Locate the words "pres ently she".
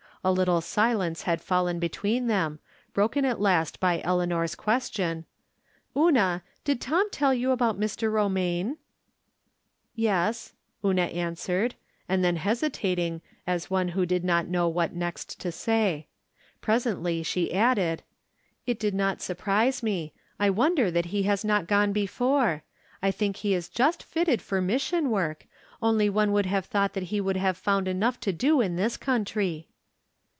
16.61-17.51